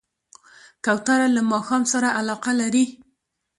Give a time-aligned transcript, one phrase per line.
[0.85, 2.85] کوتره له ماښام سره علاقه لري.